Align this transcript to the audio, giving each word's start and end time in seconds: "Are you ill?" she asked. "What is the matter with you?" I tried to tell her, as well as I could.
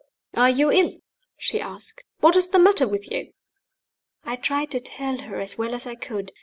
"Are 0.33 0.49
you 0.49 0.71
ill?" 0.71 0.93
she 1.37 1.61
asked. 1.61 2.03
"What 2.21 2.35
is 2.35 2.49
the 2.49 2.57
matter 2.57 2.87
with 2.87 3.11
you?" 3.11 3.33
I 4.25 4.35
tried 4.35 4.71
to 4.71 4.79
tell 4.79 5.19
her, 5.19 5.39
as 5.39 5.59
well 5.59 5.75
as 5.75 5.85
I 5.85 5.93
could. 5.93 6.31